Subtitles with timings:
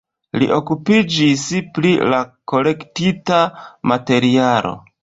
[0.43, 1.43] Li okupiĝis
[1.77, 3.45] pri la kolektita
[3.95, 4.79] materialo.